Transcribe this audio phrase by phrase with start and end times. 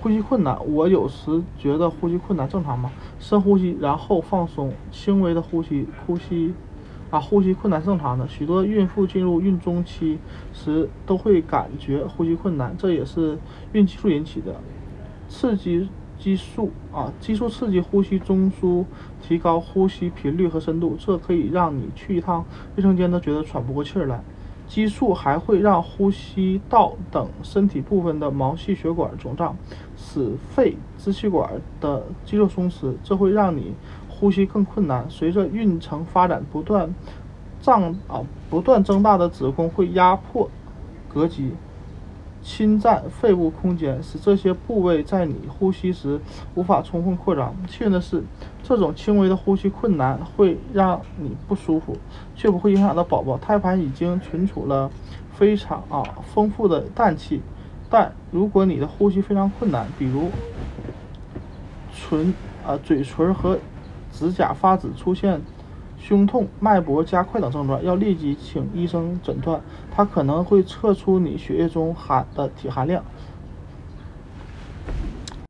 [0.00, 2.90] 呼吸困难，我有时觉得呼吸困难正常吗？
[3.18, 6.54] 深呼吸，然后放松，轻微的呼吸，呼吸，
[7.10, 8.26] 啊，呼吸困难正常的。
[8.28, 10.18] 许多孕妇进入孕中期
[10.52, 13.36] 时都会感觉呼吸困难，这也是
[13.72, 14.54] 孕激素引起的。
[15.28, 18.84] 刺激激素啊，激素刺激呼吸中枢，
[19.20, 22.44] 提高呼吸频率和深度，这可以让你去一趟
[22.76, 24.22] 卫生间都觉得喘不过气来。
[24.68, 29.56] 激素还会让呼吸道等身体部分的毛细血管肿胀，
[29.96, 31.50] 使肺支气管
[31.80, 33.74] 的肌肉松弛，这会让你
[34.08, 35.06] 呼吸更困难。
[35.08, 36.94] 随着运程发展，不断
[37.60, 40.50] 胀啊不断增大的子宫会压迫
[41.12, 41.52] 膈肌。
[42.48, 46.18] 侵占肺部空间，使这些部位在你呼吸时
[46.54, 47.54] 无法充分扩张。
[47.68, 48.24] 幸运的是，
[48.62, 51.94] 这种轻微的呼吸困难会让你不舒服，
[52.34, 53.36] 却不会影响到宝宝。
[53.36, 54.90] 胎盘已经存储了
[55.34, 56.02] 非常啊
[56.34, 57.42] 丰富的氮气，
[57.90, 60.30] 但如果你的呼吸非常困难，比如
[61.92, 62.32] 唇
[62.66, 63.58] 啊嘴唇和
[64.10, 65.38] 指甲发紫，出现。
[66.00, 69.60] 胸痛、脉搏加快等症状，要立即请医生诊断。
[69.90, 73.02] 他可能会测出你血液中含的铁含量，